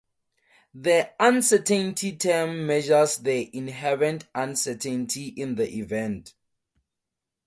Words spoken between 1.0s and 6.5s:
uncertainty term measures the inherent uncertainty in the event.